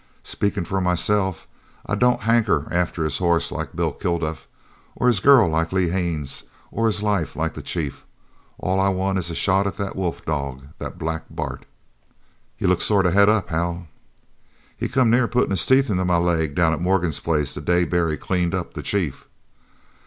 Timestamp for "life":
7.03-7.35